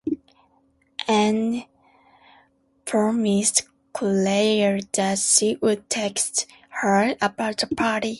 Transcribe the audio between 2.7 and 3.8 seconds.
promised